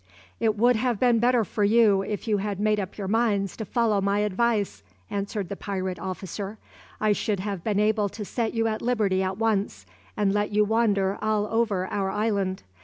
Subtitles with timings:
[0.39, 3.65] "It would have been better for you if you had made up your minds to
[3.65, 4.81] follow my advice,"
[5.11, 6.57] answered the pirate officer;
[6.99, 9.85] "I should have been able to set you at liberty at once
[10.17, 12.63] and let you wander all over our island.